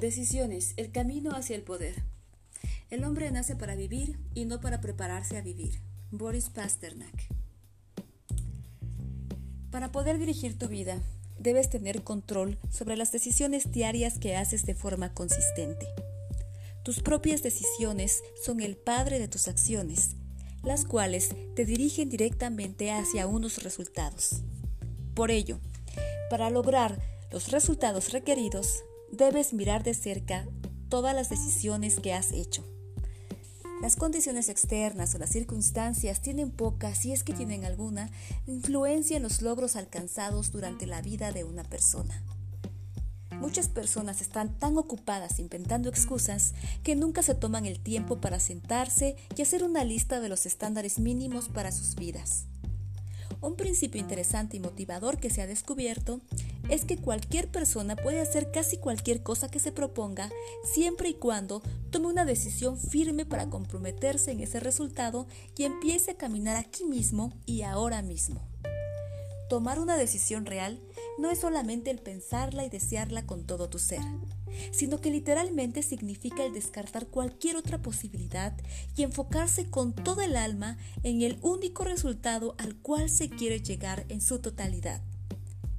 Decisiones, 0.00 0.74
el 0.76 0.92
camino 0.92 1.32
hacia 1.32 1.56
el 1.56 1.62
poder. 1.62 2.04
El 2.88 3.02
hombre 3.02 3.32
nace 3.32 3.56
para 3.56 3.74
vivir 3.74 4.16
y 4.32 4.44
no 4.44 4.60
para 4.60 4.80
prepararse 4.80 5.36
a 5.36 5.42
vivir. 5.42 5.80
Boris 6.12 6.50
Pasternak. 6.50 7.26
Para 9.72 9.90
poder 9.90 10.18
dirigir 10.18 10.56
tu 10.56 10.68
vida, 10.68 11.02
debes 11.40 11.68
tener 11.68 12.04
control 12.04 12.60
sobre 12.70 12.96
las 12.96 13.10
decisiones 13.10 13.72
diarias 13.72 14.20
que 14.20 14.36
haces 14.36 14.66
de 14.66 14.76
forma 14.76 15.14
consistente. 15.14 15.88
Tus 16.84 17.00
propias 17.00 17.42
decisiones 17.42 18.22
son 18.40 18.60
el 18.60 18.76
padre 18.76 19.18
de 19.18 19.26
tus 19.26 19.48
acciones, 19.48 20.14
las 20.62 20.84
cuales 20.84 21.30
te 21.56 21.64
dirigen 21.64 22.08
directamente 22.08 22.92
hacia 22.92 23.26
unos 23.26 23.64
resultados. 23.64 24.42
Por 25.14 25.32
ello, 25.32 25.58
para 26.30 26.50
lograr 26.50 27.02
los 27.32 27.50
resultados 27.50 28.12
requeridos, 28.12 28.84
debes 29.12 29.52
mirar 29.52 29.82
de 29.82 29.94
cerca 29.94 30.46
todas 30.88 31.14
las 31.14 31.28
decisiones 31.28 32.00
que 32.00 32.14
has 32.14 32.32
hecho. 32.32 32.64
Las 33.80 33.94
condiciones 33.94 34.48
externas 34.48 35.14
o 35.14 35.18
las 35.18 35.30
circunstancias 35.30 36.20
tienen 36.20 36.50
poca, 36.50 36.94
si 36.96 37.12
es 37.12 37.22
que 37.22 37.32
tienen 37.32 37.64
alguna, 37.64 38.10
influencia 38.46 39.16
en 39.16 39.22
los 39.22 39.40
logros 39.40 39.76
alcanzados 39.76 40.50
durante 40.50 40.86
la 40.86 41.00
vida 41.00 41.30
de 41.30 41.44
una 41.44 41.62
persona. 41.62 42.24
Muchas 43.38 43.68
personas 43.68 44.20
están 44.20 44.58
tan 44.58 44.76
ocupadas 44.76 45.38
inventando 45.38 45.88
excusas 45.88 46.54
que 46.82 46.96
nunca 46.96 47.22
se 47.22 47.36
toman 47.36 47.66
el 47.66 47.78
tiempo 47.78 48.20
para 48.20 48.40
sentarse 48.40 49.16
y 49.36 49.42
hacer 49.42 49.62
una 49.62 49.84
lista 49.84 50.18
de 50.18 50.28
los 50.28 50.44
estándares 50.44 50.98
mínimos 50.98 51.48
para 51.48 51.70
sus 51.70 51.94
vidas. 51.94 52.46
Un 53.40 53.54
principio 53.54 54.00
interesante 54.00 54.56
y 54.56 54.60
motivador 54.60 55.18
que 55.18 55.30
se 55.30 55.42
ha 55.42 55.46
descubierto 55.46 56.20
es 56.68 56.84
que 56.84 56.98
cualquier 56.98 57.48
persona 57.48 57.94
puede 57.94 58.20
hacer 58.20 58.50
casi 58.50 58.78
cualquier 58.78 59.22
cosa 59.22 59.48
que 59.48 59.60
se 59.60 59.70
proponga 59.70 60.30
siempre 60.64 61.10
y 61.10 61.14
cuando 61.14 61.62
tome 61.90 62.08
una 62.08 62.24
decisión 62.24 62.76
firme 62.76 63.24
para 63.24 63.48
comprometerse 63.48 64.32
en 64.32 64.40
ese 64.40 64.58
resultado 64.58 65.28
y 65.56 65.64
empiece 65.64 66.12
a 66.12 66.16
caminar 66.16 66.56
aquí 66.56 66.84
mismo 66.84 67.32
y 67.46 67.62
ahora 67.62 68.02
mismo. 68.02 68.40
Tomar 69.48 69.78
una 69.78 69.96
decisión 69.96 70.44
real 70.44 70.80
no 71.18 71.30
es 71.30 71.40
solamente 71.40 71.90
el 71.90 71.98
pensarla 71.98 72.64
y 72.64 72.70
desearla 72.70 73.26
con 73.26 73.44
todo 73.44 73.68
tu 73.68 73.78
ser, 73.78 74.00
sino 74.70 75.00
que 75.00 75.10
literalmente 75.10 75.82
significa 75.82 76.44
el 76.44 76.52
descartar 76.52 77.08
cualquier 77.08 77.56
otra 77.56 77.82
posibilidad 77.82 78.56
y 78.96 79.02
enfocarse 79.02 79.68
con 79.68 79.92
todo 79.92 80.22
el 80.22 80.36
alma 80.36 80.78
en 81.02 81.22
el 81.22 81.38
único 81.42 81.84
resultado 81.84 82.54
al 82.58 82.76
cual 82.76 83.10
se 83.10 83.28
quiere 83.28 83.60
llegar 83.60 84.06
en 84.08 84.20
su 84.20 84.38
totalidad. 84.38 85.02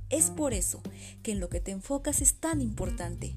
Es 0.09 0.31
por 0.31 0.53
eso 0.53 0.81
que 1.23 1.31
en 1.31 1.39
lo 1.39 1.49
que 1.49 1.61
te 1.61 1.71
enfocas 1.71 2.21
es 2.21 2.33
tan 2.35 2.61
importante, 2.61 3.35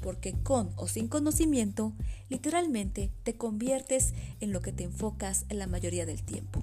porque 0.00 0.32
con 0.32 0.70
o 0.76 0.88
sin 0.88 1.08
conocimiento, 1.08 1.92
literalmente 2.28 3.10
te 3.22 3.36
conviertes 3.36 4.12
en 4.40 4.52
lo 4.52 4.60
que 4.60 4.72
te 4.72 4.84
enfocas 4.84 5.44
en 5.48 5.58
la 5.58 5.66
mayoría 5.66 6.06
del 6.06 6.22
tiempo. 6.22 6.60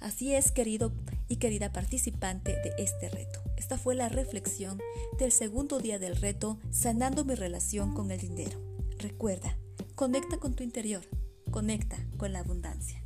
Así 0.00 0.34
es, 0.34 0.50
querido 0.50 0.92
y 1.30 1.36
querida 1.36 1.72
participante 1.72 2.50
de 2.50 2.74
este 2.76 3.08
reto. 3.08 3.40
Esta 3.56 3.78
fue 3.78 3.94
la 3.94 4.08
reflexión 4.08 4.78
del 5.18 5.30
segundo 5.30 5.78
día 5.78 5.98
del 5.98 6.16
reto 6.16 6.58
Sanando 6.70 7.24
mi 7.24 7.36
relación 7.36 7.94
con 7.94 8.10
el 8.10 8.18
dinero. 8.18 8.60
Recuerda, 8.98 9.56
conecta 9.94 10.38
con 10.38 10.54
tu 10.54 10.64
interior, 10.64 11.06
conecta 11.52 11.96
con 12.18 12.32
la 12.32 12.40
abundancia. 12.40 13.02